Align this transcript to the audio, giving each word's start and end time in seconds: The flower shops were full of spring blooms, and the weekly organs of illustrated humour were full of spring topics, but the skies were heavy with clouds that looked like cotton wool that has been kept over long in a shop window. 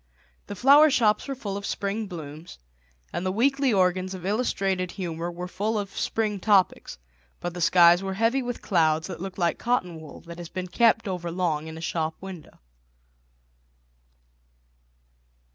The 0.47 0.55
flower 0.55 0.89
shops 0.89 1.27
were 1.27 1.35
full 1.35 1.55
of 1.57 1.63
spring 1.67 2.07
blooms, 2.07 2.57
and 3.13 3.23
the 3.23 3.31
weekly 3.31 3.71
organs 3.71 4.15
of 4.15 4.25
illustrated 4.25 4.93
humour 4.93 5.29
were 5.31 5.47
full 5.47 5.77
of 5.77 5.95
spring 5.95 6.39
topics, 6.39 6.97
but 7.39 7.53
the 7.53 7.61
skies 7.61 8.01
were 8.01 8.15
heavy 8.15 8.41
with 8.41 8.63
clouds 8.63 9.05
that 9.05 9.21
looked 9.21 9.37
like 9.37 9.59
cotton 9.59 9.99
wool 10.01 10.21
that 10.21 10.39
has 10.39 10.49
been 10.49 10.69
kept 10.69 11.07
over 11.07 11.29
long 11.29 11.67
in 11.67 11.77
a 11.77 11.81
shop 11.81 12.15
window. 12.19 12.57